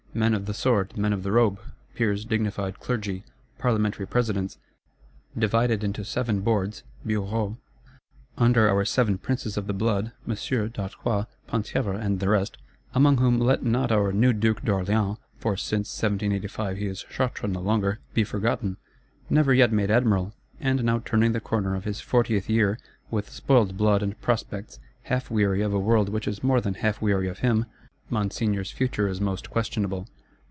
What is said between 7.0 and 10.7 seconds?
(Bureaux); under our Seven Princes of the Blood, Monsieur,